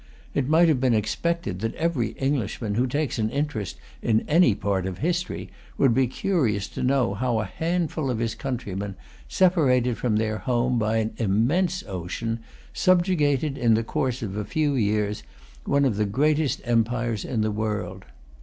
[0.33, 4.87] It might have been expected, that every Englishman who takes any interest in any part
[4.87, 8.95] of history would be curious to know how a handful of his countrymen,
[9.27, 12.39] separated from their home by an immense ocean,
[12.73, 15.21] subjugated, in the course of a few years,
[15.65, 18.05] one of the greatest empires in the world.